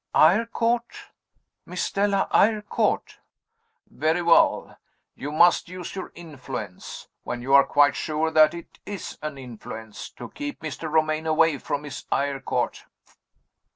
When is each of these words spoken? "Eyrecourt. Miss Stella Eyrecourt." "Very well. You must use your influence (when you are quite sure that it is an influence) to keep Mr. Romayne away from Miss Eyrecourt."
"Eyrecourt. 0.15 1.11
Miss 1.63 1.83
Stella 1.83 2.27
Eyrecourt." 2.33 3.19
"Very 3.87 4.23
well. 4.23 4.75
You 5.13 5.31
must 5.31 5.69
use 5.69 5.93
your 5.93 6.11
influence 6.15 7.07
(when 7.21 7.43
you 7.43 7.53
are 7.53 7.63
quite 7.65 7.95
sure 7.95 8.31
that 8.31 8.55
it 8.55 8.79
is 8.83 9.19
an 9.21 9.37
influence) 9.37 10.09
to 10.13 10.29
keep 10.31 10.61
Mr. 10.61 10.91
Romayne 10.91 11.27
away 11.27 11.59
from 11.59 11.83
Miss 11.83 12.05
Eyrecourt." 12.11 12.85